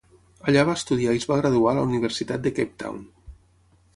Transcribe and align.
Allà 0.51 0.61
va 0.69 0.73
estudiar 0.79 1.13
i 1.17 1.21
es 1.23 1.27
va 1.33 1.37
graduar 1.41 1.75
a 1.75 1.77
la 1.79 1.83
Universitat 1.91 2.47
de 2.47 2.53
Cape 2.61 2.75
Town. 2.85 3.07